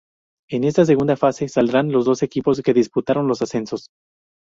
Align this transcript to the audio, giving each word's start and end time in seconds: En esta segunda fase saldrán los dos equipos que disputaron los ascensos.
En 0.49 0.63
esta 0.63 0.83
segunda 0.83 1.15
fase 1.15 1.47
saldrán 1.47 1.91
los 1.91 2.05
dos 2.05 2.23
equipos 2.23 2.59
que 2.63 2.73
disputaron 2.73 3.27
los 3.27 3.43
ascensos. 3.43 3.85